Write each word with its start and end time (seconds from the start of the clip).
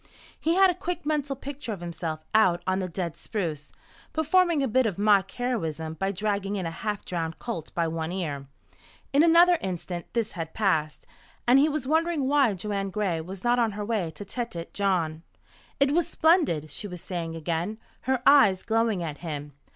He 0.39 0.55
had 0.55 0.71
a 0.71 0.73
quick 0.73 1.05
mental 1.05 1.35
picture 1.35 1.71
of 1.71 1.79
himself 1.79 2.23
out 2.33 2.63
on 2.65 2.79
the 2.79 2.89
dead 2.89 3.15
spruce, 3.15 3.71
performing 4.13 4.63
a 4.63 4.67
bit 4.67 4.87
of 4.87 4.97
mock 4.97 5.29
heroism 5.29 5.93
by 5.93 6.11
dragging 6.11 6.55
in 6.55 6.65
a 6.65 6.71
half 6.71 7.05
drowned 7.05 7.37
colt 7.37 7.71
by 7.75 7.87
one 7.87 8.11
ear. 8.11 8.47
In 9.13 9.21
another 9.21 9.59
instant 9.61 10.11
this 10.13 10.31
had 10.31 10.55
passed, 10.55 11.05
and 11.47 11.59
he 11.59 11.69
was 11.69 11.85
wondering 11.87 12.27
why 12.27 12.55
Joanne 12.55 12.89
Gray 12.89 13.21
was 13.21 13.43
not 13.43 13.59
on 13.59 13.73
her 13.73 13.85
way 13.85 14.09
to 14.15 14.25
Tête 14.25 14.73
Jaune. 14.73 15.21
"It 15.79 15.91
was 15.91 16.07
splendid!" 16.07 16.71
she 16.71 16.87
was 16.87 17.01
saying 17.03 17.35
again, 17.35 17.77
her 18.05 18.23
eyes 18.25 18.63
glowing 18.63 19.03
at 19.03 19.19
him. 19.19 19.53